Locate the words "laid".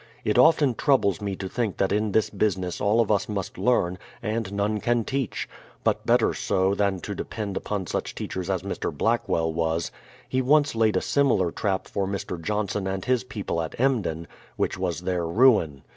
10.73-10.97